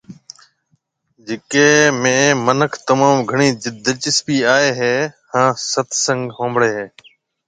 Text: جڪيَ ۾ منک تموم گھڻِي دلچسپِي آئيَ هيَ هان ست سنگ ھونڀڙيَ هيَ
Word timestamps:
جڪيَ 1.27 1.67
۾ 2.01 2.15
منک 2.45 2.71
تموم 2.87 3.17
گھڻِي 3.29 3.49
دلچسپِي 3.85 4.37
آئيَ 4.55 4.69
هيَ 4.79 4.95
هان 5.31 5.49
ست 5.71 5.89
سنگ 6.05 6.21
ھونڀڙيَ 6.37 6.71
هيَ 6.77 6.85